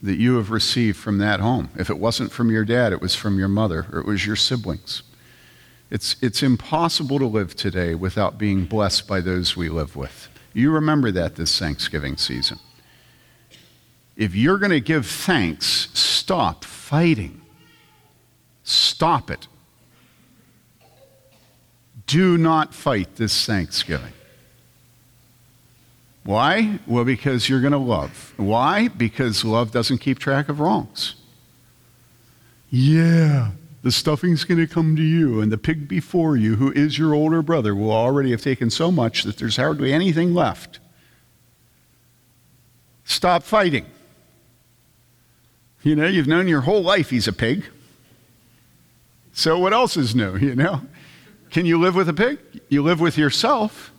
[0.03, 1.71] that you have received from that home.
[1.77, 4.37] If it wasn't from your dad, it was from your mother or it was your
[4.37, 5.03] siblings.
[5.91, 10.29] It's, it's impossible to live today without being blessed by those we live with.
[10.53, 12.59] You remember that this Thanksgiving season.
[14.17, 17.43] If you're going to give thanks, stop fighting.
[18.65, 19.47] Stop it.
[22.07, 24.13] Do not fight this Thanksgiving.
[26.25, 26.81] Why?
[26.87, 28.35] Well, because you're going to love.
[28.37, 28.89] Why?
[28.89, 31.15] Because love doesn't keep track of wrongs.
[32.69, 33.53] Yeah,
[33.83, 37.15] the stuffing's going to come to you, and the pig before you, who is your
[37.15, 40.81] older brother, will already have taken so much that there's hardly anything left.
[43.05, 43.87] Stop fighting.
[45.85, 47.65] You know, you've known your whole life he's a pig.
[49.33, 50.83] So what else is new, you know?
[51.51, 52.39] Can you live with a pig?
[52.69, 53.93] You live with yourself.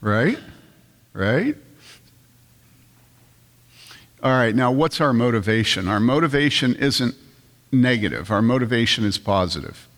[0.00, 0.38] right?
[1.12, 1.56] Right?
[4.22, 5.88] All right, now what's our motivation?
[5.88, 7.16] Our motivation isn't
[7.72, 9.88] negative, our motivation is positive.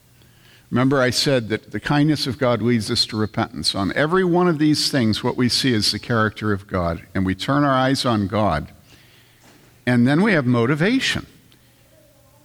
[0.71, 3.75] Remember, I said that the kindness of God leads us to repentance.
[3.75, 7.23] On every one of these things, what we see is the character of God, and
[7.25, 8.71] we turn our eyes on God,
[9.85, 11.27] and then we have motivation.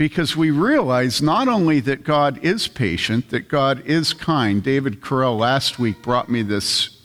[0.00, 4.62] Because we realize not only that God is patient, that God is kind.
[4.62, 7.02] David Carell last week brought me this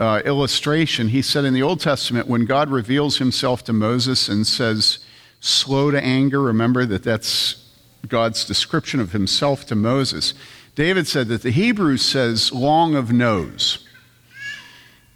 [0.00, 1.06] uh, illustration.
[1.06, 4.98] He said in the Old Testament, when God reveals himself to Moses and says,
[5.38, 7.70] slow to anger, remember that that's
[8.08, 10.34] God's description of himself to Moses.
[10.74, 13.86] David said that the Hebrew says long of nose.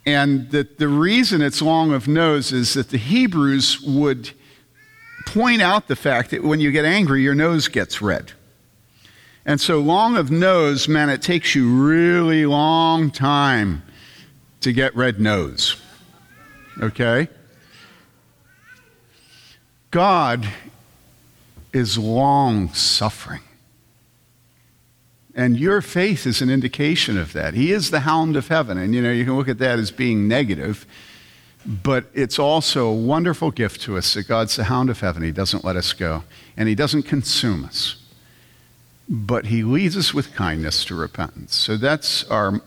[0.05, 4.31] And that the reason it's long of nose is that the Hebrews would
[5.33, 8.31] point out the fact that when you get angry, your nose gets red.
[9.45, 13.83] And so long of nose meant it takes you really long time
[14.61, 15.79] to get red nose.
[16.81, 17.27] Okay?
[19.91, 20.47] God
[21.73, 23.41] is long suffering.
[25.35, 27.53] And your faith is an indication of that.
[27.53, 28.77] He is the hound of heaven.
[28.77, 30.85] And you know, you can look at that as being negative,
[31.65, 35.23] but it's also a wonderful gift to us that God's the hound of heaven.
[35.23, 36.23] He doesn't let us go,
[36.55, 37.97] and He doesn't consume us,
[39.07, 41.55] but He leads us with kindness to repentance.
[41.55, 42.61] So that's our,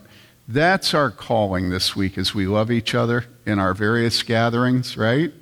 [0.47, 5.33] that's our calling this week as we love each other in our various gatherings, right?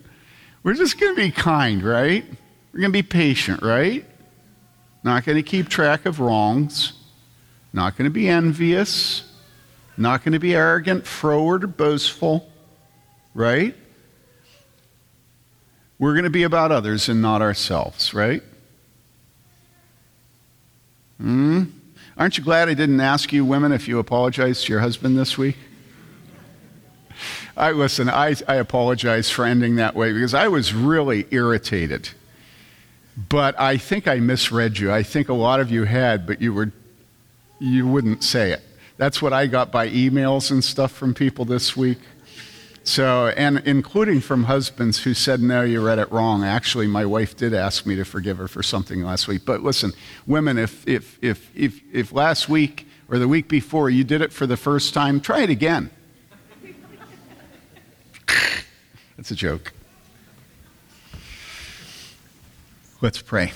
[0.64, 2.24] We're just going to be kind, right?
[2.72, 4.06] We're going to be patient, right?
[5.04, 6.93] Not going to keep track of wrongs.
[7.74, 9.24] Not going to be envious.
[9.97, 12.51] Not going to be arrogant, froward, or boastful,
[13.34, 13.76] right?
[16.00, 18.42] We're going to be about others and not ourselves, right?
[21.20, 21.66] Hmm?
[22.18, 25.38] Aren't you glad I didn't ask you, women, if you apologized to your husband this
[25.38, 25.58] week?
[27.56, 32.10] I listen, I, I apologize for ending that way because I was really irritated.
[33.30, 34.92] But I think I misread you.
[34.92, 36.72] I think a lot of you had, but you were
[37.60, 38.62] you wouldn't say it.
[38.98, 42.00] That's what I got by emails and stuff from people this week.
[42.84, 46.44] So, and including from husbands who said, No, you read it wrong.
[46.44, 49.44] Actually, my wife did ask me to forgive her for something last week.
[49.46, 49.92] But listen,
[50.26, 54.34] women, if, if, if, if, if last week or the week before you did it
[54.34, 55.92] for the first time, try it again.
[59.16, 59.74] That's a joke.
[63.02, 63.52] Let's pray.